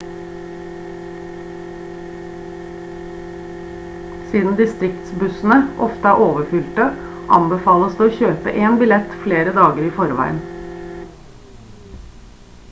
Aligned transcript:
siden 4.31 4.55
distriktsbussene 4.61 5.59
ofte 5.89 6.11
er 6.13 6.23
overfylte 6.29 6.87
anbefales 7.39 7.95
det 8.01 8.07
å 8.09 8.17
kjøpe 8.19 8.55
en 8.65 8.81
billett 8.83 9.15
flere 9.29 9.55
dager 9.61 9.87
i 9.87 9.93
forveien 10.01 10.41